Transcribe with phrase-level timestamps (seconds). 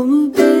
[0.00, 0.59] 褒む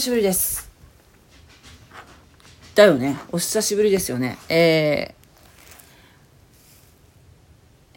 [0.00, 0.70] 久しぶりです。
[2.74, 3.18] だよね。
[3.32, 4.38] お久しぶりですよね。
[4.48, 5.14] え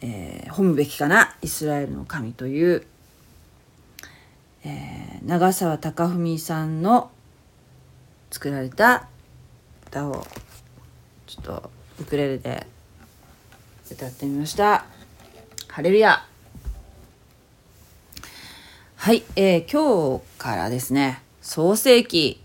[0.02, 2.86] ー、えー、褒むべきかな、イスラエルの神という、
[4.66, 7.09] えー、長澤貴文さんの
[8.31, 9.08] 作られた
[9.88, 10.28] 歌を、
[11.26, 12.68] ちょっとウクレレで
[13.90, 14.84] 歌ってみました。
[15.70, 16.28] ハレルヤ。
[18.98, 22.42] はい、えー今日からですね、創世記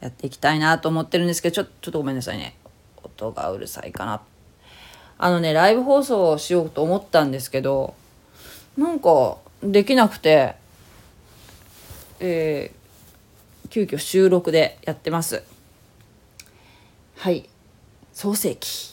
[0.00, 2.54] やっていきたいなと思ってるんですけど、ちょちょっとごめんなさいね。
[3.02, 4.20] 音がうるさいかな。
[5.18, 7.94] あのね、ライブ放送をしようと思ったんですけど、
[8.76, 10.54] なんかできなくて、
[12.20, 12.76] えー
[13.68, 15.42] 急遽収録でやってます。
[17.16, 17.48] はい、
[18.12, 18.92] 創世記。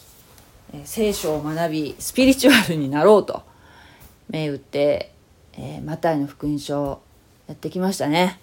[0.73, 3.43] えー聖書を学びスピリチュアルになろうと
[4.29, 5.11] 銘打って、
[5.57, 7.01] えーマタイの福音書
[7.47, 8.39] やってきましたね。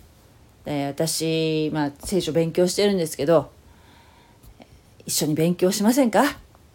[0.71, 3.51] で私、まあ、聖書勉強してるんですけど
[5.05, 6.23] 一緒に勉強しませんか？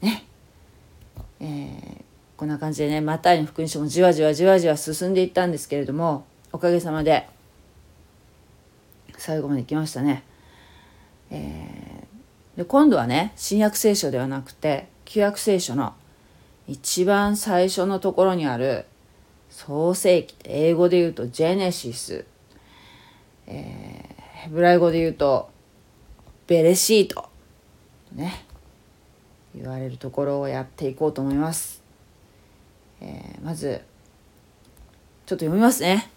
[0.02, 0.26] ね。
[1.40, 2.04] えー
[2.36, 7.30] こんな感じでねマタイの福音書もじわじわじわじわ進んでいったんですけれどもおかげさまで
[9.18, 10.24] 最後まで来ましたね。
[11.32, 15.94] えーで今度はね新約聖書ではなくて旧約聖書の
[16.68, 18.86] 一番最初のところにある
[19.50, 22.26] 創世記英語で言うとジェネシス、
[23.48, 25.50] えーヘブライ語で言うと
[26.46, 27.30] ベレシート。
[28.14, 28.46] ね。
[29.56, 31.82] 言われるところをやっていこうと思います、
[33.02, 33.82] えーまず
[35.26, 36.12] ちょっと読みますね。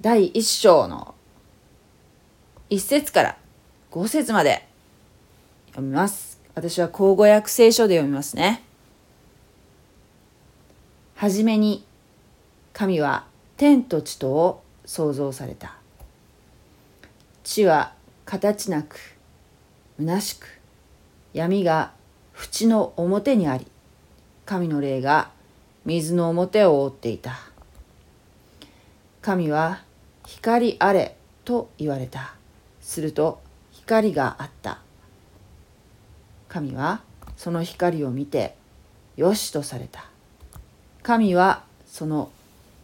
[0.00, 1.14] 第一章の
[2.70, 3.36] 一節から
[3.90, 4.66] 五節まで
[5.68, 6.40] 読みます。
[6.54, 8.62] 私は口語訳聖書で読みますね。
[11.16, 11.84] はじめに
[12.72, 13.26] 神は
[13.58, 15.76] 天と地とを創造された。
[17.46, 17.92] 地は
[18.24, 18.98] 形なく
[19.98, 20.48] 虚しく
[21.32, 21.92] 闇が
[22.32, 23.68] 淵の表にあり
[24.44, 25.30] 神の霊が
[25.84, 27.38] 水の表を覆っていた。
[29.22, 29.80] 神は
[30.26, 32.34] 光あれと言われた。
[32.80, 33.40] すると
[33.70, 34.80] 光があった。
[36.48, 37.00] 神は
[37.36, 38.56] その光を見て
[39.16, 40.06] よしとされた。
[41.04, 42.28] 神はその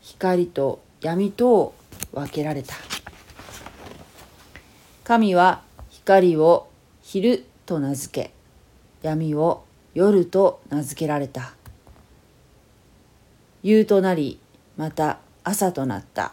[0.00, 1.74] 光と闇とを
[2.12, 2.76] 分けられた。
[5.12, 6.70] 神は光を
[7.02, 8.32] 昼と名付け
[9.02, 9.62] 闇を
[9.92, 11.52] 夜と名付けられた。
[13.62, 14.40] 夕となり
[14.78, 16.32] また朝となった。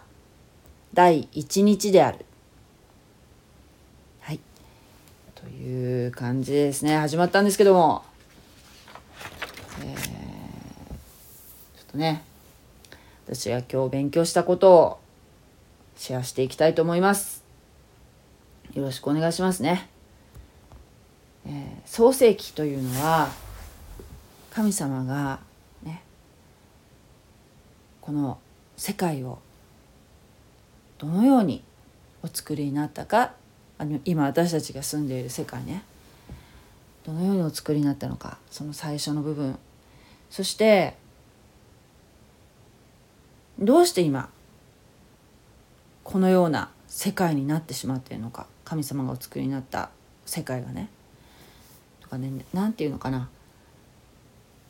[0.94, 2.26] 第一日である。
[4.22, 4.40] はい。
[5.36, 6.96] という感じですね。
[7.00, 8.06] 始まったんですけども。
[9.84, 12.24] えーちょっとね。
[13.26, 15.00] 私が今日勉強したことを
[15.98, 17.39] シェアしていきたいと思います。
[18.74, 19.90] よろしくお願いしますね、
[21.46, 23.30] えー創世記というのは
[24.52, 25.40] 神様が
[25.82, 26.04] ね
[28.00, 28.38] この
[28.78, 29.40] 世界を
[31.00, 31.64] どのように
[32.22, 33.34] お作りになったか
[33.80, 35.84] あの今私たちが住んでいる世界ね。
[37.06, 39.58] どのようにお作りになったのかその最初の部分。
[40.30, 40.96] そして
[43.58, 44.30] どうして今
[46.04, 49.90] このような世界になってしまっているのか神様がお作りになった
[50.26, 50.90] 世界がね。
[52.02, 53.30] とかねなんていうのかな、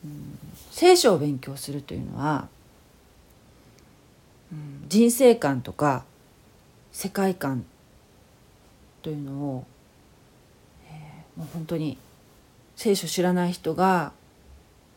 [0.04, 0.38] うん、
[0.72, 2.48] 聖書を勉強するというのは、
[4.52, 6.04] うん、人生観とか
[6.92, 7.66] 世界観
[9.02, 9.66] というのを、
[10.88, 11.98] えーもう本当に
[12.76, 14.12] 聖書知らない人が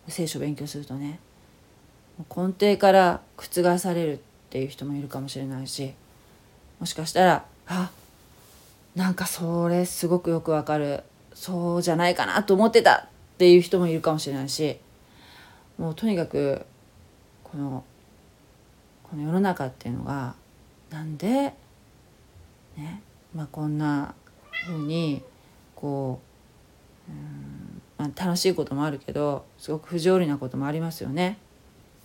[0.09, 1.21] 聖書を勉強するとね
[2.19, 4.19] 根底から覆されるっ
[4.51, 5.95] ていう人もいるかもしれないし
[6.83, 7.93] もしかしたらあ
[8.97, 14.79] なんかそれすごくよくわかるそうじゃないかなと思ってたっていう人もいるかもしれないし
[15.79, 16.67] もうとにかく
[17.45, 17.85] この
[19.05, 20.35] この世の中っていうのが
[20.91, 21.55] なんで
[22.77, 23.01] ね
[23.33, 24.17] まあこんな
[24.67, 25.23] 風に
[25.77, 26.19] こ
[27.09, 31.39] ううんまあ、楽しいこともあるけどすごく不条理なこともありますよね。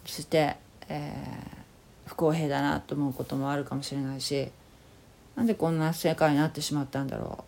[0.05, 0.57] そして、
[0.87, 4.51] えー、不公平だなと思うこともあるかもしれないし
[5.37, 7.41] なんでこんな世界になってしまったんだろう？
[7.41, 7.43] っ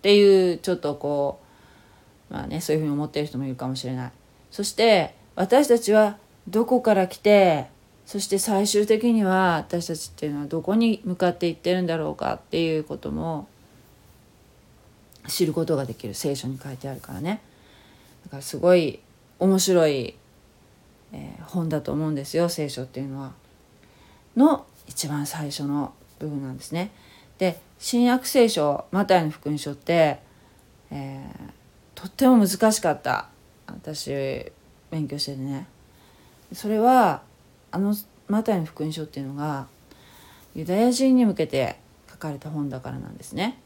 [0.00, 1.40] ていうちょっとこ
[2.30, 4.12] うまあねそういうふうに思ってる人もいるかもしれない。
[4.50, 6.16] そして私たちは
[6.46, 7.66] どこから来て
[8.06, 12.34] そして最終的には私たちっていうのはどこに向かっていってるんだろうか？
[12.34, 13.48] っていうことも
[15.26, 17.42] 知ることができる聖書に書いてあるからね
[18.24, 19.00] だからすごい
[19.38, 20.14] 面白い、
[21.12, 23.32] えー、本だと思うんですよ聖書っていうのは。
[24.36, 26.92] の一番最初の部分なんですね。
[27.38, 30.18] で新約聖書マタイの福音書って、
[30.90, 33.28] えー、とっても難しかった
[33.66, 34.50] 私
[34.90, 35.66] 勉強しててね。
[36.52, 37.22] それは
[37.70, 37.94] あの
[38.26, 39.66] マタイの福音書っていうのが
[40.54, 41.78] ユダヤ人に向けて
[42.10, 43.60] 書かれた本だからなんですね。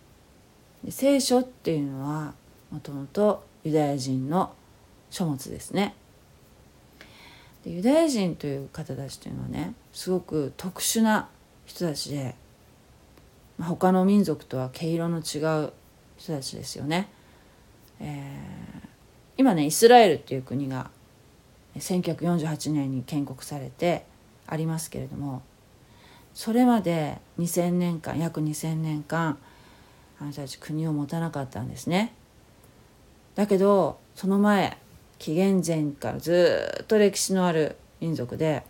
[0.84, 2.34] で聖書っていうのは
[2.70, 4.52] もともとユダヤ人の
[5.10, 5.94] 書物ですね。
[7.64, 11.28] でユダヤ人という方たちというのはねすごく特殊な
[11.64, 12.34] 人たちで、
[13.62, 15.72] まあ、他の民族とは毛色の違う
[16.16, 17.08] 人たちですよね。
[18.00, 18.88] えー、
[19.36, 20.90] 今ねイスラエルっていう国が
[21.76, 24.04] 1948年に建国されて
[24.48, 25.42] ありますけれども
[26.34, 29.38] それまで2,000年間約2,000年間
[30.20, 32.12] あなたたち国を持たなかったんですね。
[33.36, 34.76] だけどその前
[35.20, 38.64] 紀元前からずっと歴史のある民族で、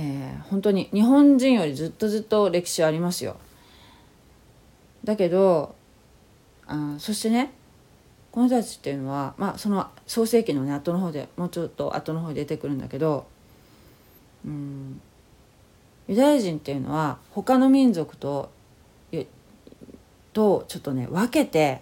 [0.00, 3.36] えー、本当に日本人よりずっとずっと歴史ありますよ。
[5.02, 5.74] だけど
[6.68, 7.52] あそしてね
[8.30, 13.26] この人たちっていうのはまあその創世紀のね後の方でもうちょっと後の方に出てくるんだけど
[14.46, 15.00] うん
[16.06, 18.50] ユダヤ人っていうのは他の民族と
[20.32, 21.80] とちょっとね分けて、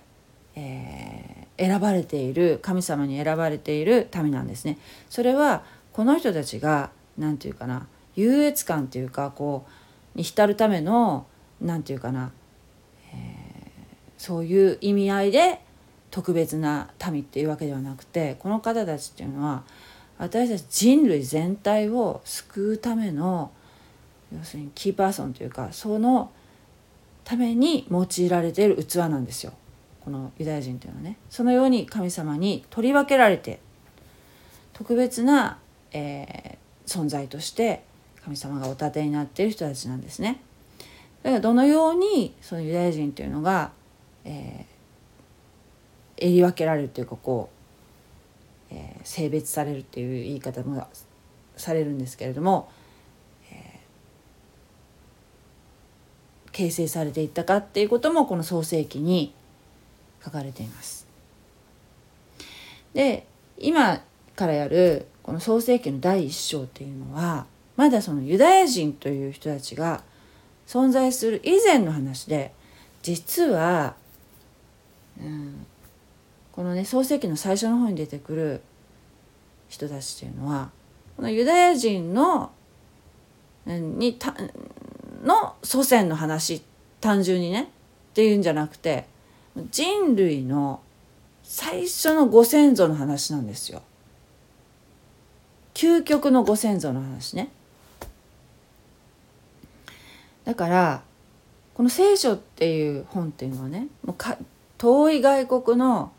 [0.54, 4.78] えー、選ばれている神様に選ばれている民なんですね。
[5.10, 7.86] それはこの人たちが何て言うかな
[8.16, 9.66] 優越感っていうかこ
[10.14, 11.26] うに浸るための
[11.60, 12.32] 何て言うかな、
[13.12, 15.60] えー、そういう意味合いで
[16.10, 19.64] 特別な民っていうわけではなくてこの方たちっていうのは
[20.18, 23.52] 私たち人類全体を救うための
[24.34, 26.32] 要するにキーパーソンというかその
[27.24, 29.52] ために用いられている器なんですよ。
[30.04, 31.18] このユダヤ人というのはね。
[31.28, 33.58] そのように神様に取り分けられて
[34.72, 35.58] 特別な、
[35.92, 37.82] えー、存在として
[38.26, 40.40] 神様がお立てになっている人たちなんですね。
[41.22, 43.70] だからどのようにそのユダヤ人というのが、
[44.24, 47.50] えー、襟分けられるというかこ
[48.70, 50.88] う、えー、性別されるっていう言い方も
[51.56, 52.68] されるんですけれども
[56.50, 59.34] 形成されていったかっていうこともこの創世記に
[60.24, 61.06] 書かれています。
[62.92, 63.26] で
[63.58, 64.00] 今
[64.34, 67.46] からやるこの創世記の第一章っていうのは
[67.76, 70.02] まだそのユダヤ人という人たちが
[70.66, 72.52] 存在する以前の話で
[73.02, 73.94] 実は、
[75.20, 75.66] うん、
[76.52, 78.60] このね創世記の最初の方に出てくる
[79.68, 80.70] 人たちっていうのは
[81.16, 82.50] このユダヤ人の
[83.66, 84.34] にた
[85.24, 86.62] の祖先の話
[87.00, 87.66] 単純にねっ
[88.14, 89.06] ていうんじゃなくて
[89.70, 90.80] 人類の
[91.42, 93.82] 最初のご先祖の話なんですよ。
[95.74, 97.50] 究極のご先祖の話ね。
[100.46, 101.02] だから
[101.74, 104.38] この聖書っていう本っていうのはねもうか
[104.78, 106.12] 遠い外国の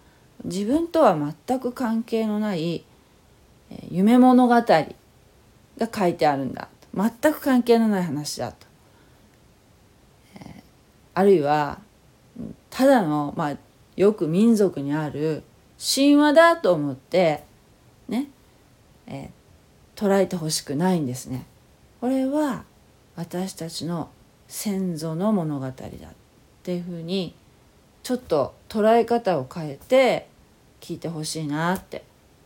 [0.43, 1.17] 自分とは
[1.47, 2.83] 全く関係のない
[3.89, 4.85] 夢物語が
[5.93, 8.67] 書いてあるんだ全く関係のない話だと
[11.15, 11.79] あるいは
[12.69, 13.57] ただの、まあ、
[13.95, 15.41] よく民族にある
[15.83, 17.43] 神話だと思って
[18.07, 18.29] ね、
[19.07, 19.31] え、
[19.95, 21.47] 捉えてほしくないんですね。
[21.99, 22.65] これは
[23.15, 24.09] 私たちの
[24.47, 25.75] 先祖の物語だっ
[26.63, 27.35] ていうふうに
[28.03, 30.27] ちょっと捉え方を変えて
[30.81, 32.03] 聞いてほしいなって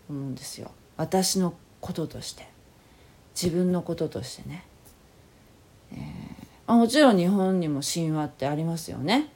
[0.10, 0.72] 思うんですよ。
[0.98, 2.48] 私のこととして
[3.39, 4.63] 自分のこととしてね。
[5.93, 6.31] えー
[6.72, 9.29] あもちろん日本にも神話ってありますよね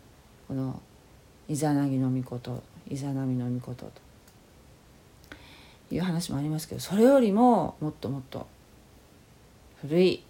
[0.48, 0.82] この
[1.50, 3.92] イザナギの御事イザナミの御事と
[5.94, 8.48] いう話もありますけどそれよりももっともっと
[9.82, 10.24] 古い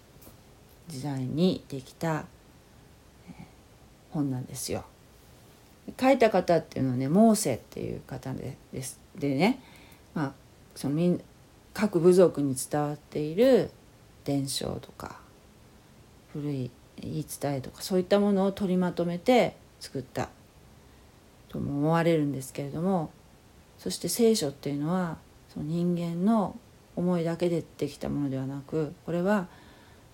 [0.88, 2.26] 時代にできた
[4.10, 4.84] 本なんですよ。
[6.00, 9.60] 書いた方っていうのはねモーセっていう方でですでね、
[10.14, 10.32] まあ、
[10.74, 11.22] その民
[11.72, 13.70] 各部族に伝わっている
[14.24, 15.20] 伝承とか
[16.32, 20.28] 古い言い伝えとかそういったものを取りまとめて作った
[21.48, 23.10] とも思われるんですけれども
[23.78, 25.18] そして聖書っていうのは
[25.52, 26.58] その人間の
[26.96, 29.46] 思いだけでできたものではなくこれは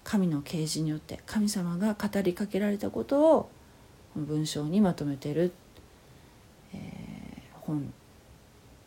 [0.05, 3.51] 神の啓示によって神様が語りかけられたことを
[4.17, 5.53] 文章にまとめている、
[6.75, 7.93] えー、本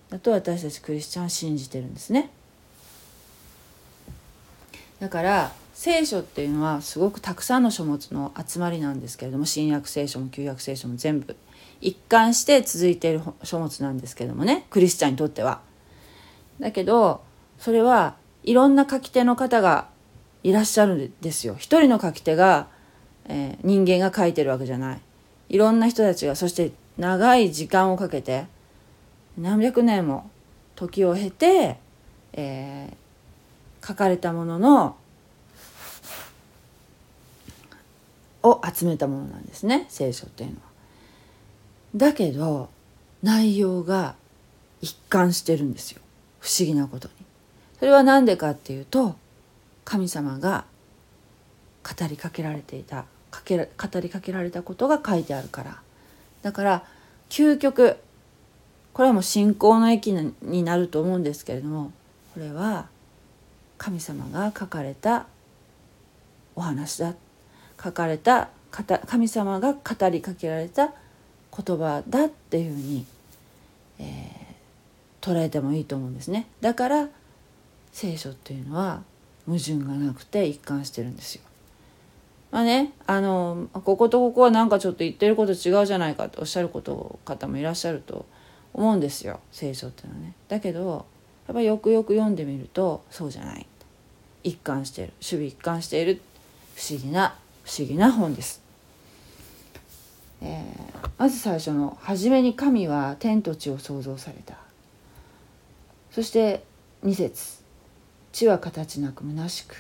[0.09, 2.29] だと私たちクリスチャンは信じてるんですね。
[4.99, 11.35] だから聖書っていうのはすごくたくさんの書物の集まりなんですけれども新約聖書も旧約聖書も全部
[11.81, 15.61] 一貫して続いている書物なんですけれどもねクリスチャンにとっては。
[16.59, 17.21] だけど
[17.59, 19.89] それはいろんな書き手の方が
[20.45, 21.55] いらっしゃるんですよ。
[21.57, 22.67] 一人の書き手が、
[23.27, 25.01] えー、人間が書いてるわけじゃない。
[25.49, 28.45] いろんな人たちがそして長い時間をかけて
[29.39, 30.29] 何百年も
[30.75, 31.77] 時を経て、
[32.33, 34.97] えー、書かれたものの
[38.43, 40.61] を集めたものなんですね聖書っていうのは。
[41.95, 42.69] だけど
[43.23, 44.13] 内容が
[44.79, 46.01] 一貫してるんですよ
[46.39, 47.13] 不思議なことに。
[47.79, 49.15] それは何でかっていうと
[49.85, 50.65] 神様が
[51.83, 55.81] 語りかけられていたかけ語りかけられたことが書いてあるから
[56.41, 56.83] だから
[57.29, 57.97] 究極
[58.93, 61.91] これはもう信仰の駅になると思うんですけれども
[62.33, 62.87] これは
[63.77, 65.27] 神様が書かれた
[66.55, 67.13] お話だ
[67.81, 68.49] 書かれた
[69.05, 70.93] 神様が語りかけられた
[71.55, 73.05] 言葉だっていうふうに、
[73.99, 76.47] えー、捉えてもいいと思うんですね。
[76.59, 77.07] だから
[77.91, 79.01] 聖書っていうのは
[79.47, 81.41] 矛盾がなくて一貫してるんですよ。
[82.51, 88.25] まあね、あのこことここはなんかちょっと言ってること違うじゃないかとおっしゃること方もいらっしゃると
[88.73, 90.33] 思うんですよ聖書っていうのはね。
[90.47, 91.05] だけど
[91.47, 93.65] やっぱりよくよく読んでみるとそうじゃない
[94.43, 96.21] 一貫している守備一貫している
[96.75, 97.35] 不思議な
[97.65, 98.61] 不思議な本です。
[100.41, 104.57] えー、まず最初の「初めに神は天と地を創造された」
[106.11, 106.63] そして
[107.03, 107.64] 2節
[108.35, 109.77] 地は形なく虚しく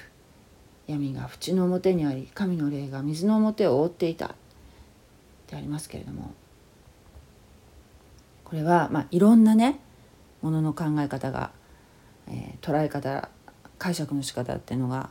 [0.87, 4.27] 闇が淵の表にあり神の霊が水の表を覆っていた。
[4.27, 4.29] っ
[5.45, 6.33] てありますけれども
[8.45, 9.81] これはまあいろんなね
[10.41, 11.51] ものの考え方が、
[12.29, 13.27] えー、捉え方
[13.77, 15.09] 解釈の仕方っていうのが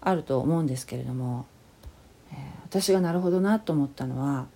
[0.00, 1.44] あると思うんですけれども
[2.32, 4.46] え私がなるほどなと思ったのは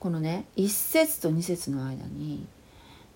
[0.00, 2.48] このね1節と2節の間に、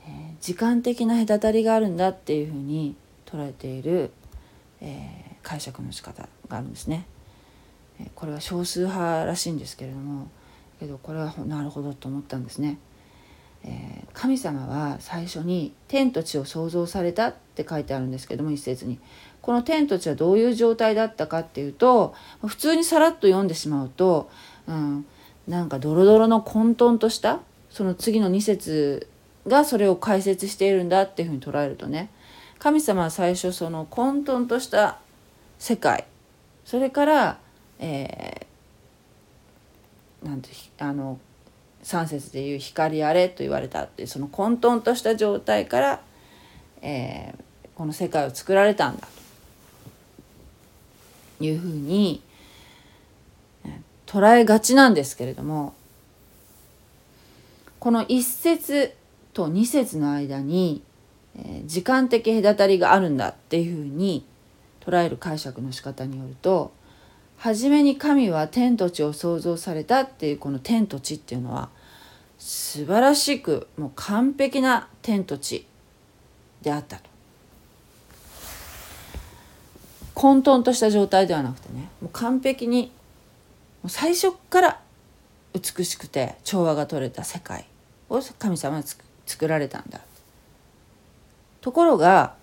[0.06, 2.94] えー、時間的な隔たりがあるんだっていうふうに
[3.32, 4.10] 捉えている、
[4.80, 7.06] えー、解釈の仕方があるんですね。
[8.14, 10.28] これは少数派らしいんですけれども
[10.82, 12.78] けどこれはなるほどと思ったんですね。
[13.64, 18.98] えー、神様は最初に天と地を創造されたって書いてあるんですけども一節に
[19.40, 22.12] この天と地はどういう状態だったかっていうと
[22.44, 24.28] 普通にさらっと読んでしまうと、
[24.66, 25.06] うん、
[25.46, 27.38] なんかドロドロの混沌とした
[27.70, 29.06] その次の2節
[29.46, 32.10] がそれを解説しているんだっていうふうに捉えるとね
[32.62, 35.00] 神様は最初その混沌とした
[35.58, 36.04] 世界。
[36.64, 37.38] それから、
[37.80, 41.18] えー、なんてあの
[41.82, 46.00] 3節でいう「光あれ」と言われたっていうその混沌とした状態から、
[46.82, 49.08] えー、この世界を作られたんだ。
[51.38, 52.22] というふうに
[54.06, 55.74] 捉えがちなんですけれども
[57.80, 58.94] この1節
[59.32, 60.80] と2節の間に、
[61.64, 64.24] 時間的隔たりがあるんだっていうふうに
[64.84, 66.72] 捉える解釈の仕方によると
[67.38, 71.70] 初めに神は天と地を創造されたっていうこの天と地っていうのは
[72.38, 75.66] 素晴らしくもう完璧な天と地
[76.60, 77.10] であったと。
[80.14, 82.92] 混沌とした状態ではなくてねもう完璧に
[83.82, 84.80] もう最初から
[85.54, 87.64] 美しくて調和が取れた世界
[88.08, 88.82] を神様は
[89.26, 90.00] 作られたんだ。
[91.62, 92.34] ところが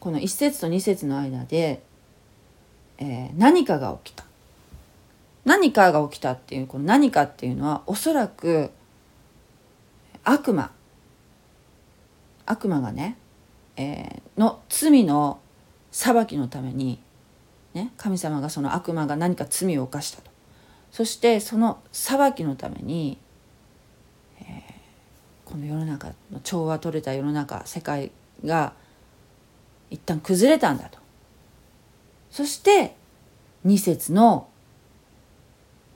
[0.00, 1.82] この1節と2節の間で、
[2.98, 4.24] えー、何かが起きた。
[5.44, 8.70] 何かが起きたっていうこの何かっていうのはおそらく
[10.24, 10.70] 悪魔。
[12.44, 13.16] 悪魔がね、
[13.76, 15.40] えー、の罪の
[15.92, 17.00] 裁きのために、
[17.74, 20.30] ね、神様がその悪魔が何か罪を犯したと。
[20.90, 23.18] そしてその裁きのために、
[25.46, 28.10] この世の中の調和取れた世の中世界
[28.44, 28.74] が
[29.90, 30.98] 一旦崩れたんだと。
[32.30, 32.96] そして
[33.64, 34.48] 2節の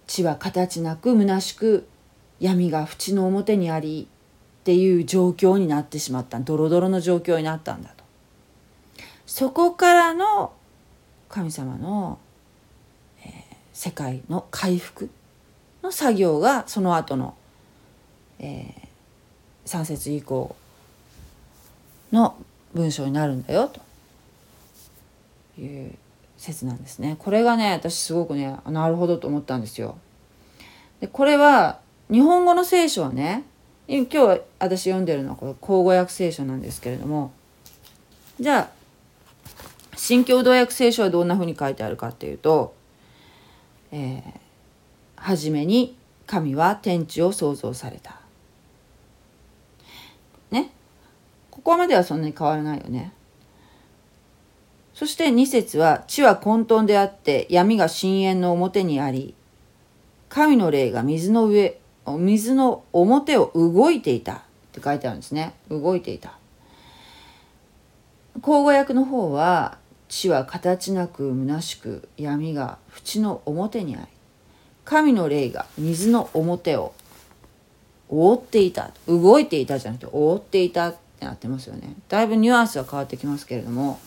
[0.07, 1.87] 地は形なく虚しく
[2.39, 4.09] 闇が淵の表にあり
[4.61, 6.39] っていう状況になってしまった。
[6.39, 8.05] ドロドロの状況になったんだと。
[9.27, 10.53] そこからの
[11.29, 12.19] 神様の、
[13.25, 13.33] えー、
[13.73, 15.11] 世界の回復
[15.83, 17.35] の作業がその後の、
[18.39, 18.90] えー、
[19.71, 20.57] 3節以降
[22.11, 22.35] の
[22.75, 23.71] 文章になるんだよ
[25.57, 25.95] という
[26.37, 27.15] 説なんですね。
[27.21, 29.97] これがね私すごくねなるほどと思ったんですよ。
[30.99, 31.79] でこれは
[32.11, 33.45] 日本語の聖書はね
[33.87, 37.33] 今日私読んでるのはこれ口語訳聖書なんですけれども
[38.41, 38.71] じゃあ
[39.97, 42.75] 新共同訳聖書はどんなふうに書いてあるかっていうと、
[43.93, 44.23] えー、
[45.15, 45.97] 初めに
[46.27, 48.21] 神は天地を創造された。
[50.51, 50.71] ね
[51.63, 53.13] ここまではそんなに変わらないよね。
[54.95, 59.35] そして2節は地は混沌であって闇が深淵の表にあり
[60.29, 64.39] 神の霊が水の上水の表を動いていたっ
[64.73, 66.37] て書いてあるんですね動いていた
[68.43, 74.07] 口語訳の方は地は形なく虚しく闇が縁の表にあり
[74.85, 76.93] 神の霊が水の表を
[78.09, 81.95] 覆っていた動いていたじゃなくて覆っていたってなってますよね。
[82.09, 84.01] だいぶニュアンスは変わってきますけれども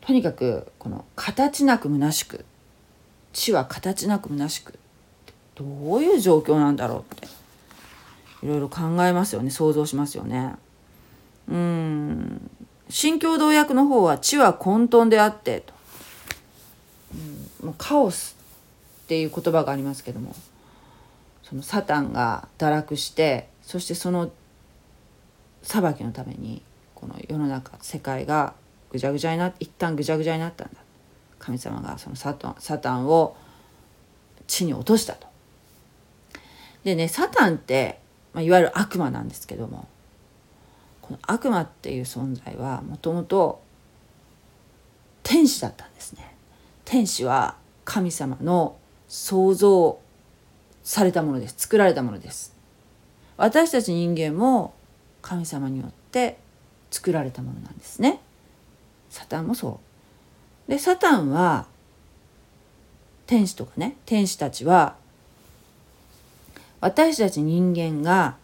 [0.00, 2.44] とにかくこの形なく虚しく
[3.32, 4.78] 地は形なく虚しく
[5.54, 7.26] どういう状況なんだろうって
[8.42, 9.50] いろいろ考えますよね。
[9.50, 10.54] 想像しますよね。
[11.48, 12.50] うん。
[12.90, 15.74] 新共同訳の方は「地は混沌であって」と、
[17.60, 18.36] うん、もうカオス
[19.04, 20.34] っていう言葉がありますけども
[21.42, 24.30] そのサタンが堕落してそしてその
[25.62, 26.62] 裁きのために
[26.94, 28.54] この世の中世界が
[28.90, 30.80] ぐちゃぐちゃになって一旦ぐちゃぐちゃになったんだ
[31.38, 33.36] 神様がそのサタンサタンを
[34.46, 35.26] 地に落としたと。
[36.84, 38.00] でねサタンって、
[38.32, 39.86] まあ、いわゆる悪魔なんですけども
[41.02, 43.60] この悪魔っていう存在はもともと
[45.22, 46.34] 天使だったんですね。
[46.84, 48.76] 天使は神様の
[49.08, 50.00] 創造
[50.82, 52.56] されたものです作られたものです。
[53.36, 54.74] 私たち人間も
[55.22, 56.38] 神様によって
[56.90, 58.20] 作られたものなんですね。
[59.10, 59.80] サタンもそ
[60.66, 61.66] うでサタンは
[63.26, 64.96] 天使とかね天使たちは
[66.80, 68.36] 私たち人間が、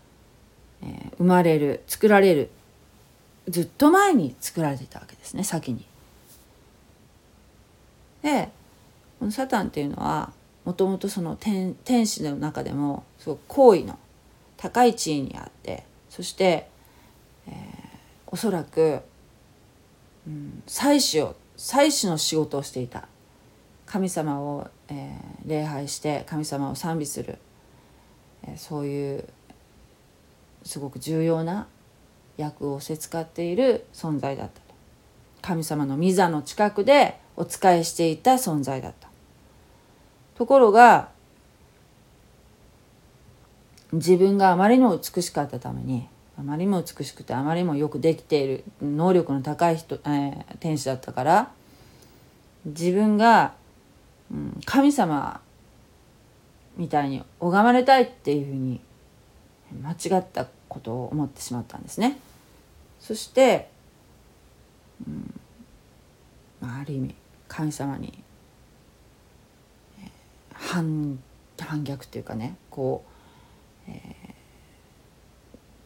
[0.83, 2.51] えー、生まれる作られる
[3.49, 5.85] ずっと前に作られていたわけですね先に。
[8.23, 8.51] で
[9.19, 10.33] このサタンっていうのは
[10.65, 13.99] もともとその天天使の中でもすごく高位の
[14.57, 16.69] 高い地位にあってそして、
[17.47, 17.55] えー、
[18.27, 19.03] おそらく
[20.27, 23.07] うん、祭祀を祭祀の仕事をしていた。
[23.87, 27.39] 神様を、えー、礼拝して神様を賛美する、
[28.43, 29.25] えー、そういう
[30.65, 31.69] すごく重要な
[32.39, 34.63] 役をせ使っている存在だった
[35.43, 39.09] 神様の御座の近くでお仕えしていた存在だった。
[40.35, 41.11] ところが
[43.95, 51.53] 自分があまりにも美しかったためにあまりにも美しくてあまりにもよくできている能力の高い人、えー、天使だったから
[52.65, 53.55] 自分が、
[54.33, 55.41] うん、神様
[56.77, 58.81] みたいに拝まれたいっていうふうに
[59.83, 62.19] 間違ったことを思ってしまったんですね。
[62.99, 63.69] そして、
[65.07, 65.41] うん
[66.61, 67.15] まあ、ある意味
[67.47, 68.25] 神様に
[70.53, 71.19] 反
[71.61, 73.14] 反逆っていうかねこう、
[73.89, 73.93] え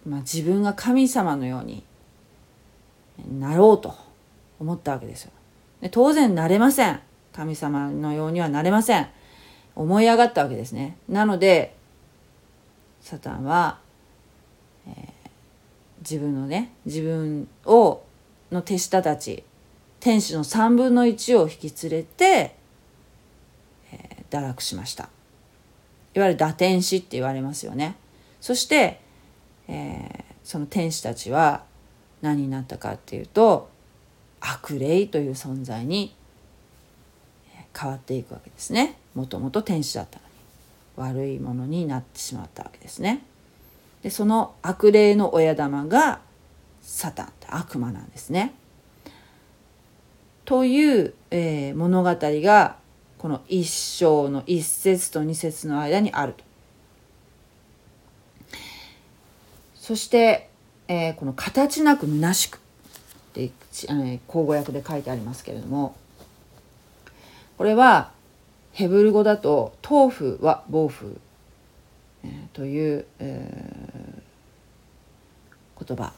[0.06, 1.84] ーまあ、自分が神様のように
[3.38, 3.94] なろうと
[4.58, 5.32] 思ったわけですよ。
[5.80, 7.00] で当然なれません。
[7.32, 9.08] 神様のようにはなれません。
[9.76, 10.96] 思い上がったわけですね。
[11.08, 11.76] なので
[13.00, 13.78] サタンは、
[14.88, 14.94] えー、
[16.00, 18.02] 自分のね自分を
[18.50, 19.44] の手下たち
[20.00, 22.56] 天使の3分の1を引き連れて、
[23.92, 25.10] えー、堕落しました。
[26.14, 27.96] いわゆる打天使って言われますよね。
[28.40, 29.00] そして
[29.68, 31.62] えー、その天使たちは
[32.22, 33.68] 何になったかっていうと
[34.40, 36.14] 悪霊という存在に
[37.78, 38.96] 変わっていくわけですね。
[39.14, 40.28] もともと天使だったのに。
[40.96, 43.22] 悪いものになってしまったわけですね。
[44.02, 46.20] でその悪霊の親玉が
[46.82, 48.52] サタン悪魔なんですね。
[50.44, 52.76] という、えー、物語が
[53.18, 56.44] この一章の一節と二節の間にあると。
[59.74, 60.50] そして、
[60.86, 62.60] えー、この形なく虚しくっ
[63.32, 63.50] て
[63.88, 65.96] え、口語訳で書いてありますけれども
[67.56, 68.10] これは
[68.72, 71.12] ヘブル語だと「豆腐は暴風」
[72.52, 74.28] という、えー
[75.86, 76.12] 言葉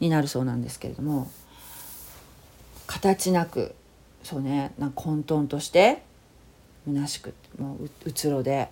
[0.00, 1.30] になるそうなんですけれども
[2.86, 3.74] 形なく
[4.22, 6.02] そうねなん混沌として
[6.86, 8.68] 虚しくもううつろで、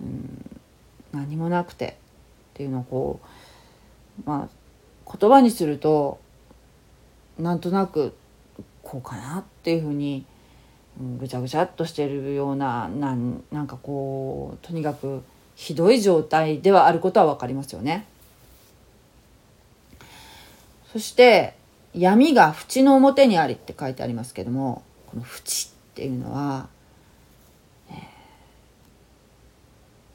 [0.00, 0.60] うん、
[1.12, 1.92] 何もなくてっ
[2.54, 3.20] ていうのをこ
[4.24, 6.20] うまあ言葉にすると
[7.38, 8.14] なんとなく
[8.82, 10.24] こうかなっていうふうに、
[11.00, 15.22] うん、ぐちゃぐちゃっとしてるようななんなんかこうとにかく
[15.54, 18.06] ひどい状態ではあることは分かりますよね。
[20.92, 21.54] そして
[21.94, 26.68] 「闇が縁の表にあり」って書いてありますけどもこの縁っていうのは、
[27.90, 27.96] えー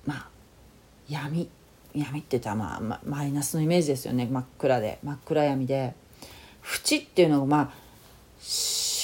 [0.05, 0.27] まあ
[1.13, 1.49] 闇
[1.93, 4.27] 闇って言ったら、まあ、まマイナスのイメージですよね。
[4.29, 5.93] 真っ暗で真っ暗闇で。
[6.63, 7.71] 縁っていうのがまあ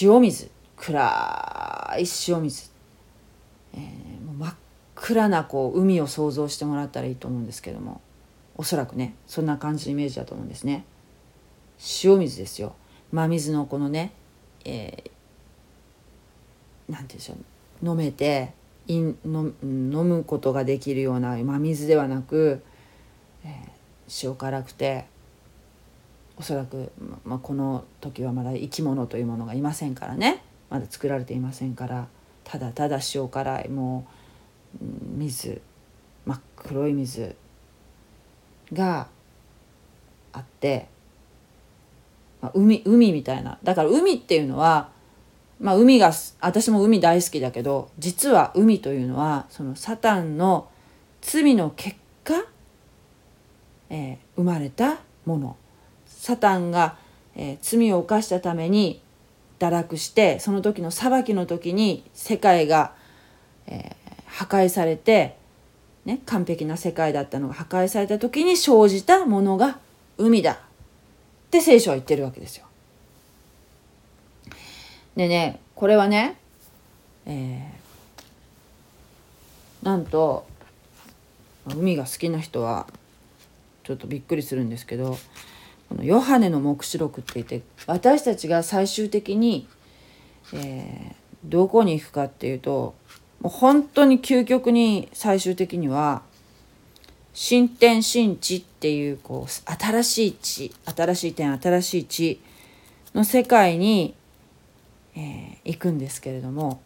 [0.02, 0.50] 塩水。
[0.76, 2.70] 暗い塩水、
[3.74, 4.56] えーもう真っ
[4.96, 8.02] 暗なこう海を想像してもらったらいいと思うんですけども。
[8.60, 10.84] おそらくねそんな感じのイメージだと思うんですね。
[12.04, 12.76] 塩水ですよ。
[13.12, 14.12] 真水のこのね、
[14.66, 17.36] えー、なんて言うんでしょ
[17.84, 17.90] う。
[17.90, 18.54] 飲めて
[18.90, 22.64] 飲むことができるような真水ではなく、
[23.44, 23.80] えー
[24.24, 25.06] 塩辛くて
[26.36, 26.92] おそらく、
[27.24, 30.42] まあ、この時はまだ生き物というものがいませんからね。
[30.70, 32.08] まだ作られていませんから
[32.44, 34.08] ただただ塩辛いも
[34.82, 34.86] う
[35.18, 35.62] 水
[36.26, 37.36] 真っ黒い水
[38.74, 39.08] が
[40.32, 40.88] あって
[42.42, 43.58] まあ、海海みたいな。
[43.64, 44.90] だから海っていうのは、
[45.60, 50.70] まあ、海が私も海大好きだけど実は海というのはそのサタンの
[51.22, 52.46] 罪の結果、
[53.90, 55.58] えー生まれたもの
[56.06, 56.98] サタンが、
[57.36, 59.02] えー罪を犯したために
[59.60, 62.94] 堕落してその時の裁きの時に世界が、
[63.68, 65.36] えー破壊されて、
[66.06, 69.80] ね、完璧な世界だったのが破壊された時に生じたものが
[70.18, 70.58] 海だっ
[71.50, 72.69] て聖書は言ってるわけですよ。
[75.20, 76.38] でねこれはね、
[77.26, 77.80] えー
[79.86, 80.46] なんと
[81.66, 82.86] 海が好きな人は
[83.84, 85.18] ちょっとびっくりするんですけど
[85.88, 89.68] このヨハネの黙示録って言って私たちが最終的に、
[90.54, 92.96] えーどこに行くかっていうと
[93.40, 96.22] もう本当に究極に最終的には
[97.34, 102.42] 新天新地っていうこう新しい地新しい天新しい地
[103.16, 104.14] の世界に、
[105.16, 106.82] えー行くんですけれども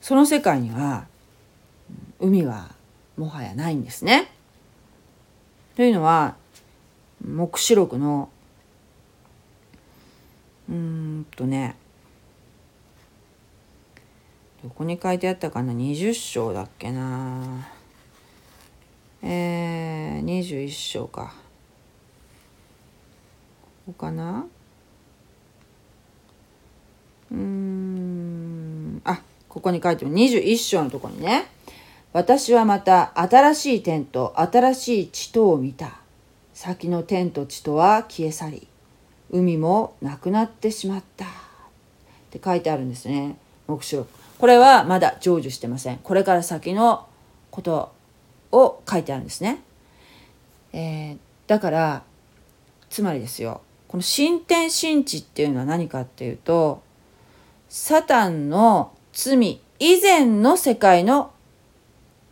[0.00, 1.06] その世界には
[2.18, 2.74] 海は
[3.16, 4.32] もはやないんですね。
[5.76, 6.36] というのは
[7.26, 8.28] 黙示録の
[10.68, 11.76] うんとね
[14.62, 17.68] どこに書いてあったかな？20章だっけな。
[19.22, 21.34] えー、21章か。
[23.86, 24.46] ここかな？
[27.32, 29.02] うーん。
[29.04, 30.12] あここに書いてる。
[30.12, 31.46] 21章のところにね。
[32.12, 36.00] 私はまた新しい天と新しい地とを見た。
[36.54, 38.68] 先の天と地とは消え去り
[39.30, 41.24] 海もなくなってしまった。
[41.24, 41.28] っ
[42.30, 43.36] て書いてあるんですね。
[43.66, 44.20] 黙示録。
[44.38, 45.98] これはまだ成就してません。
[45.98, 47.06] これから先の
[47.50, 47.92] こと
[48.52, 49.62] を書いてあるんですね、
[50.72, 52.04] えーだから
[52.90, 53.60] つまりですよ。
[53.88, 56.80] この新天新地っていうのは何かっていうと
[57.70, 61.30] サタンの罪以前の世界の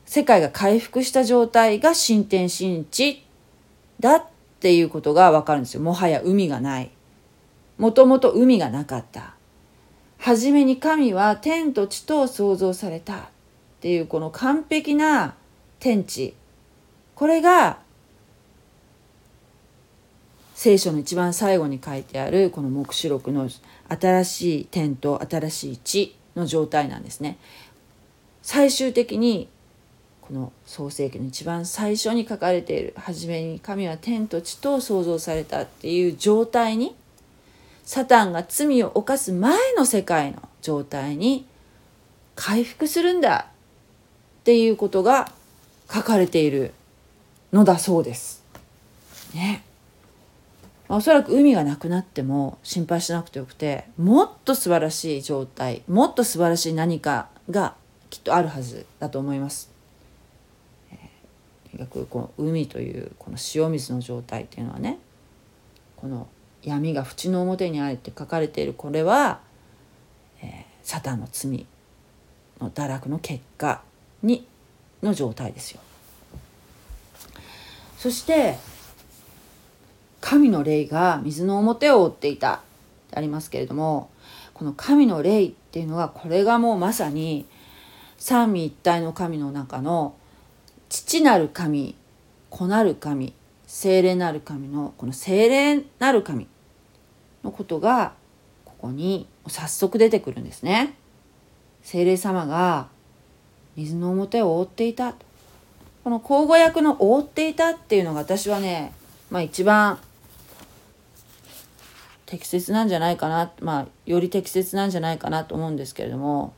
[0.05, 3.24] 世界が回復した状態が新天新地
[4.01, 4.24] だっ
[4.59, 5.81] ていうことがわかるんですよ。
[5.81, 6.90] もはや海がない。
[7.79, 9.37] もともと海がなかった。
[10.18, 13.20] 初めに神は天と地と創造されたっ
[13.81, 15.37] ていうこの完璧な
[15.79, 16.35] 天地。
[17.14, 17.79] これが
[20.59, 23.48] 聖書の一番最後に書いてあるこの黙示録の
[23.88, 27.38] 新しい天と新しい地の状態なんですね。
[28.42, 29.48] 最終的に
[30.22, 36.94] この創世記の一番最初に書かれている初めに神は天と地と創造されたっていう状態に
[37.85, 41.46] サタンが罪を犯す前の世界の状態に
[42.35, 43.46] 回復するんだ
[44.40, 45.33] っていうことが
[45.90, 46.74] 書かれている
[47.53, 48.44] のだそうです。
[49.35, 49.64] ね。
[50.88, 57.74] おそらく海がなくなっても心配しなくてよくてもっと素晴らしい状態もっと素晴らしい何かが
[58.09, 59.70] きっとあるはずだと思います。
[60.90, 64.98] えーとにかくこの海というこの塩水の状態っていうのはね
[65.96, 66.27] この
[66.62, 69.40] 闇が縁の表にあるって書かれているこれは、
[70.40, 71.66] えーサタンの罪
[72.62, 73.83] の堕落の結果
[74.22, 74.46] に
[75.03, 75.81] の状態ですよ。
[77.98, 78.57] そして
[80.29, 82.61] 神の霊が水の表を覆っていたっ
[83.11, 84.11] てありますけれども
[84.53, 87.47] この神の霊っていうのはこれがもうまさに
[88.19, 90.14] 三位一体の神の中の
[90.91, 91.95] 父なる神
[92.51, 93.33] 子なる神
[93.67, 96.47] 精霊なる神のこの精霊なる神
[97.43, 98.12] のことが
[98.67, 100.95] ここに早速出てくるんですね。
[101.83, 102.88] 精霊様が
[103.77, 105.14] 水の表を覆っていた
[106.05, 108.93] この口語訳の覆っていたっていうのが私はね
[109.31, 109.99] まあ一番
[112.29, 116.53] 適切なんじゃないかなまあより適切なんじゃないかなと思うんですけれども。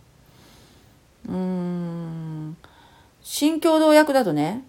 [1.28, 2.56] うん。
[3.22, 4.64] 新共同訳だとね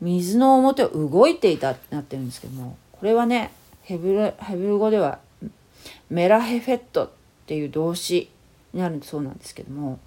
[0.00, 3.52] 水の表を動いていたってなってるんですけどもこれはね
[3.82, 5.20] ヘブルヘブル語では
[6.10, 7.10] メラヘフェットっ
[7.46, 8.28] ていう動詞
[8.72, 10.00] になるそうなんですけども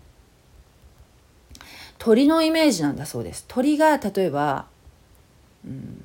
[1.98, 3.46] 鳥のイメージなんだそうです。
[3.48, 4.66] 鳥が例えば、
[5.66, 6.04] うん、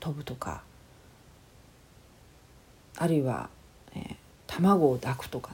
[0.00, 0.62] 飛ぶとか
[3.00, 3.48] あるいは、
[3.94, 4.14] えー、
[4.46, 5.52] 卵を抱くとか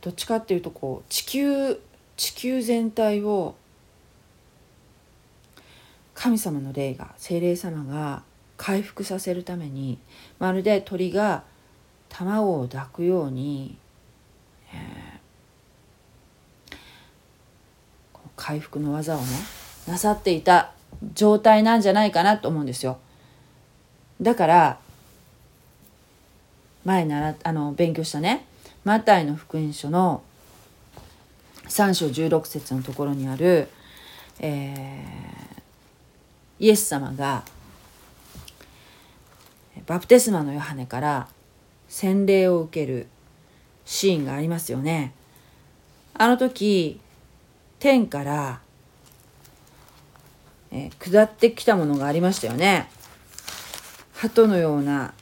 [0.00, 1.80] どっちかっていうとこう地球
[2.16, 3.54] 地球全体を
[6.12, 8.24] 神様の霊が精霊様が
[8.56, 9.98] 回復させるために
[10.40, 11.44] まるで鳥が
[12.08, 13.78] 卵を抱くように、
[14.72, 16.76] えー、
[18.34, 19.26] 回復の技をね
[19.86, 20.72] なさっていた
[21.14, 22.98] 状態なんじゃないかなと思うんですよ。
[24.20, 24.83] だから
[26.84, 28.46] 前ならあの勉強したね
[28.84, 30.22] マタイの福音書の
[31.68, 33.68] 3章16節のところにある、
[34.38, 37.44] えー、イエス様が
[39.86, 41.28] バプテスマのヨハネから
[41.88, 43.08] 洗礼を受ける
[43.84, 45.12] シーンがありますよね。
[46.14, 47.00] あの時
[47.78, 48.60] 天から、
[50.70, 52.88] えー、下ってきたものがありましたよね。
[54.14, 55.12] 鳩のような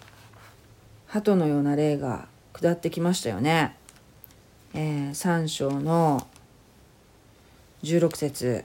[1.12, 3.76] 鳩のような霊が下ってきましたよね。
[4.72, 6.26] えー、3章の
[7.82, 8.64] 16節。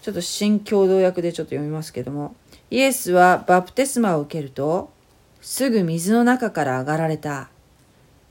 [0.00, 2.34] ちょっと新共同訳でちょっと読みますけども。
[2.70, 4.90] イエスはバプテスマを受けると
[5.42, 7.50] すぐ水の中から上がられた。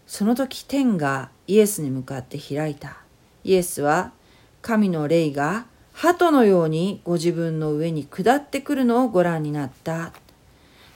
[0.07, 2.97] その時天がイエスに向かって開いた。
[3.43, 4.11] イエスは
[4.63, 10.13] 神の霊が鳩のようにご自分の上に下ってくるのをご覧になった。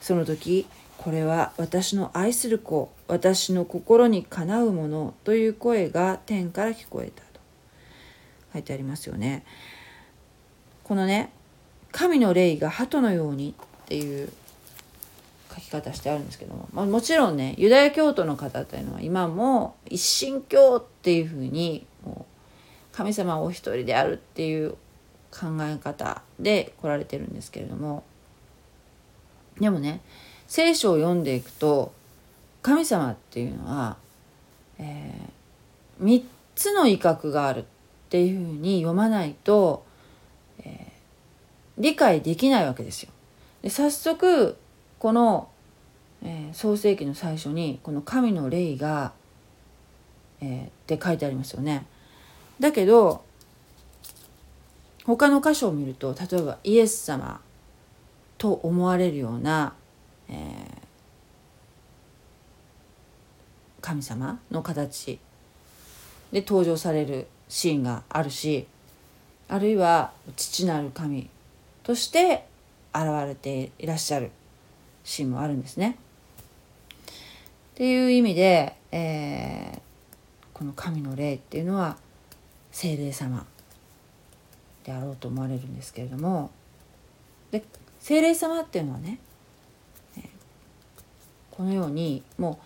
[0.02, 0.66] その時
[1.04, 7.40] これは私の愛する子私の心にかなうものという声が天から聞こえたと
[8.54, 9.44] 書いてありますよね。
[10.84, 11.32] このね
[11.92, 14.32] 神の霊が鳩のようにっていう
[15.50, 22.28] 書き方してあるんですけども、まあ、もちろんねユダヤ教徒の方というのは今も一神教っていうふうにも
[22.94, 24.76] う神様お一人であるっていう
[25.32, 28.04] 考え方で来られてるんですけれども
[29.60, 30.02] でもね
[30.52, 31.94] 聖書を読んでいくと
[32.62, 33.96] 神様っていうのは、
[34.80, 36.24] えー、3
[36.56, 37.64] つの威嚇があるっ
[38.10, 39.86] ていうふうに読まないと、
[40.60, 43.14] えー、理解できないわけですよ。
[43.62, 44.58] で早速
[45.00, 45.48] この、
[46.22, 49.14] えー、創世記の最初にこの神の霊が、
[50.42, 51.86] えー、って書いてありますよね。
[52.60, 53.24] だけど
[55.06, 57.40] 他の箇所を見ると例えばイエス様
[58.38, 59.76] と思われるような
[60.32, 60.38] えー、
[63.82, 65.20] 神様の形
[66.32, 68.66] で登場されるシーンがあるし
[69.50, 71.30] あるいは父なる神
[71.84, 72.46] として
[72.94, 74.32] 現れていらっしゃる
[75.04, 75.98] シーンもあるんですね。
[77.74, 79.80] っていう意味で、えー、
[80.54, 81.98] この神の霊っていうのは
[82.72, 83.46] 精霊様
[84.84, 86.52] であろうと思われるんですけれども
[87.52, 87.64] で
[88.00, 89.20] 精霊様っていうのはね
[91.62, 92.60] このようにも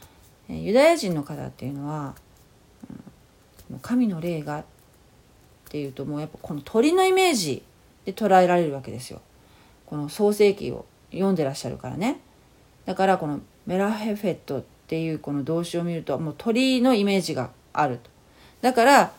[0.49, 2.15] うユダヤ人の方っていうのは、
[3.81, 4.63] 神の霊がっ
[5.67, 7.61] ていうともうやっぱこの鳥のイメージ
[8.05, 9.19] で捉えられるわけですよ。
[9.85, 12.21] この創世記を読んでらっしゃるからね。
[12.85, 18.09] だからこのメラヘフェットっていうこの動詞を見るともう鳥のイメージがあると。
[18.61, 19.11] だから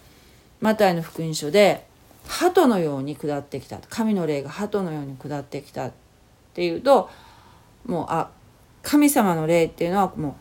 [0.63, 1.85] マタイの福音書で
[2.27, 5.93] 鳩のように下ってきた神の霊が鳩のように下ってきたっ
[6.55, 7.11] ていうと
[7.85, 8.31] もうあ
[8.87, 10.33] 神様の霊っていうのはもう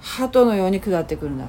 [0.00, 1.46] 鳩のように下ってくるんだ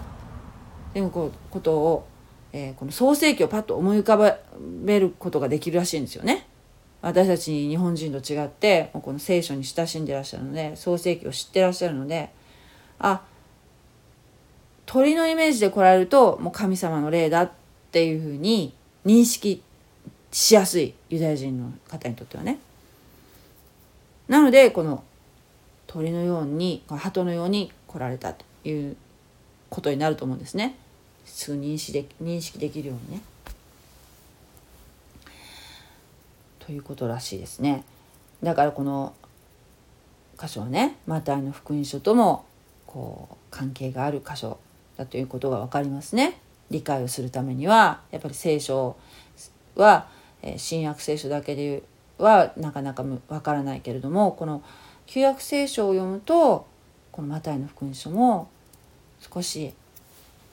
[0.92, 2.08] でもこうことを、
[2.52, 4.40] えー、この創世記をパッと思い浮か
[4.84, 6.48] べることができるらしいんですよね。
[7.04, 12.32] 私たち日本人と違ってもうこの聖書に親しんでらっしゃるので創世記を知ってらっしゃるので
[13.00, 13.22] あ
[14.88, 17.52] 鳥のイメージで来られるともう神様の霊だっ
[17.92, 18.74] ていうふうに
[19.06, 19.64] 認識
[20.32, 22.60] しやすいユダヤ人の方にとってはね。
[24.28, 25.04] なのでこの
[25.94, 28.96] 鳥のように鳩のように来られたという
[29.70, 30.78] ことになると思うんですね。
[31.26, 33.22] すぐ認識で認識できるようにね。
[36.60, 37.84] ということらしいですね。
[38.42, 39.14] だからこの
[40.40, 42.46] 箇所はねマタイの福音書とも
[42.86, 44.60] こう関係がある箇所
[44.96, 46.40] だということが分かりますね。
[46.70, 48.96] 理解をするためにはやっぱり聖書
[49.76, 50.08] は
[50.56, 51.84] 新約聖書だけで
[52.18, 54.64] はなかなかわからないけれどもこの
[55.14, 56.66] 旧約聖書を読むと
[57.12, 58.50] このマタイの福音書も
[59.20, 59.74] 少し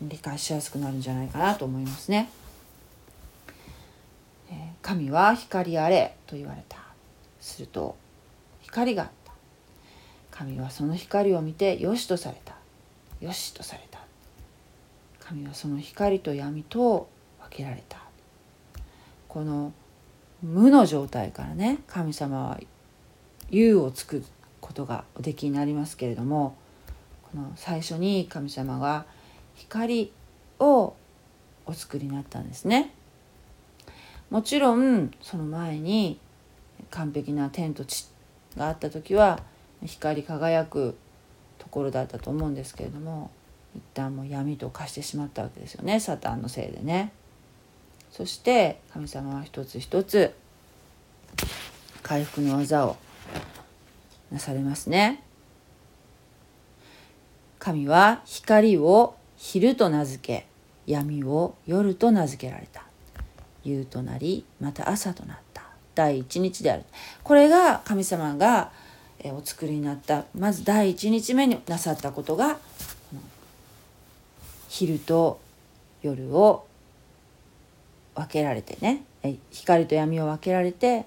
[0.02, 2.28] 理解しやすくなるんじゃないかなと思いますね。
[4.82, 6.78] 神は光あれと言われた。
[7.40, 7.94] すると
[8.62, 9.32] 光があった。
[10.32, 12.56] 神はその光を見てよしとされた。
[13.20, 14.00] よしとされた。
[15.20, 17.08] 神はその光と闇と
[17.48, 17.98] 分けられた。
[19.28, 19.72] この
[20.42, 22.60] 無の状態からね神様は
[23.50, 24.24] 有を作る
[24.68, 26.54] ことがおできになりますけれども
[27.32, 29.06] この最初に神様が
[29.54, 30.12] 光
[30.58, 30.94] を
[31.64, 32.92] お作りになったんですね。
[34.30, 36.18] もちろんその前に
[36.90, 38.06] 完璧な天と地
[38.58, 39.40] があった時は
[39.84, 40.96] 光り輝く
[41.58, 43.30] ところだったと思うんですけれども
[43.74, 47.12] 一旦もう闇と化してしまったわけですよねサタンのせいでね。
[48.10, 50.34] そして神様は一つ一つ
[52.02, 52.96] 回復の技を
[54.30, 55.22] なされますね。
[57.58, 60.46] 神は光を昼と名付け
[60.86, 62.84] 闇を夜と名付けられた。
[63.64, 65.62] 夕となりまた朝となった。
[65.94, 66.84] 第一日である。
[67.22, 68.70] これが神様が
[69.24, 70.24] お作りになった。
[70.36, 72.58] まず第一日目になさったことが
[74.68, 75.40] 昼と
[76.02, 76.66] 夜を
[78.14, 79.02] 分けられてね。
[79.50, 81.04] 光と闇を分けられて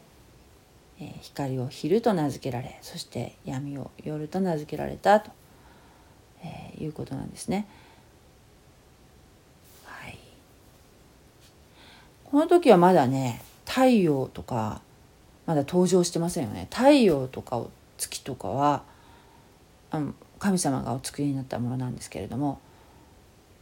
[1.22, 5.32] 光を昼と名付けられそして闇を夜と名付けられたと、
[6.44, 7.68] えいうことなんですね。
[9.86, 10.18] はい、
[12.26, 14.82] この時はまだね太陽とか
[15.46, 16.68] まだ登場してませんよね。
[16.72, 17.64] 太陽とか
[17.98, 18.84] 月とかは
[20.40, 22.60] 神様がお作りになったものなんですけれども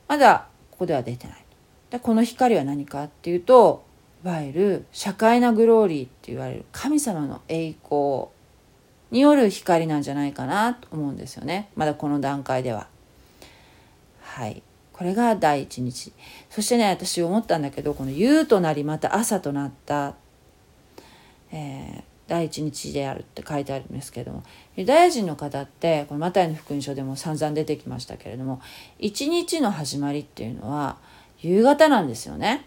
[0.07, 1.45] まだここでは出てない。
[1.89, 3.83] でこの光は何かっていうと
[4.23, 8.25] わゆる社会なグローリーって言われる神様の栄光
[9.11, 12.87] による光なんじゃないかなと思うんですよねまだこの段階では。
[14.21, 14.61] はい
[14.93, 16.11] これが第一日
[16.49, 20.15] そしてね私思ったんだけどこの夕となりまた朝となった、
[21.51, 24.43] えー、第一日であるって書いてあるんですけども
[24.75, 28.61] ユダヤ人の方ってこのマタイの福音書でも散々出てきましたけれども
[28.99, 30.97] 一日の始まりっていうのは
[31.39, 32.65] 夕方なんですよね。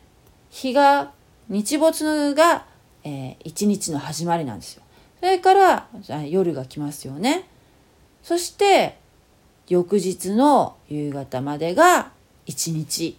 [0.49, 1.12] 日が
[1.53, 2.65] 日没が、
[3.05, 4.83] えー、一日の始まりなんですよ。
[5.21, 5.88] それから
[6.27, 7.47] 夜が来ますよね。
[8.23, 8.99] そして
[9.69, 12.11] 翌日の夕方までが
[12.47, 13.19] 一日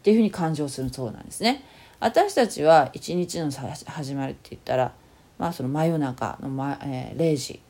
[0.00, 1.64] っていうふうに感情するそうなんですね。
[1.98, 4.92] 私たちは一日の始まりって言ったら
[5.38, 7.60] まあその真夜中の、まえー、0時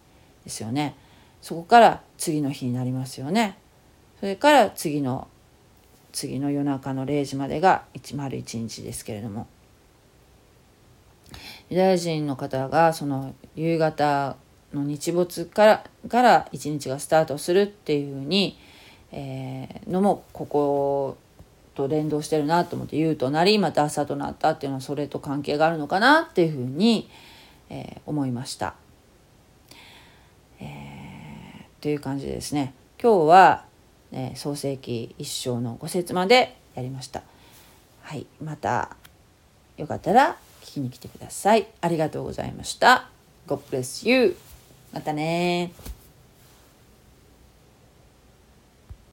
[0.43, 0.97] ですよね。
[1.41, 3.57] そこから次の日になりますよね。
[4.19, 5.29] それから次の
[6.11, 9.47] 次の夜中の0時までが101日ですけれども
[11.72, 14.37] ユダヤ人の方がその夕方
[14.74, 18.58] の日没からから一日がスタートするっていうふうに、
[19.11, 21.16] えー、のもここ
[21.74, 27.08] と連動してるなと思って夕となりまた朝となったっていうのはそれと関係があるのかなっていうふうに、
[27.70, 28.74] えー、思いました。
[30.61, 33.64] えー、という感じですね今日は、
[34.12, 37.22] え創世記一章の5節までやりました。
[38.02, 38.94] はい、また
[39.78, 41.66] よかったら聞きに来てください。
[41.81, 43.09] ありがとうございました。
[43.46, 44.37] God bless you.
[44.92, 45.72] またね